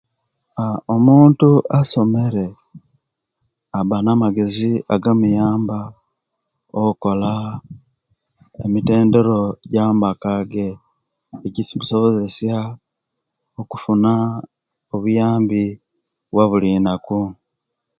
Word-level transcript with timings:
Mountu 1.05 1.49
asomere 1.79 2.45
aba 3.79 3.97
na'magezi 4.03 4.71
agamuyamba 4.95 5.79
okola 6.85 7.31
emitendero 8.65 9.39
jamaka 9.73 10.31
nikimusobozesya 11.41 12.57
okufuna 13.61 14.11
obuyambi 14.93 15.63
bwa'bulinaku 16.31 17.17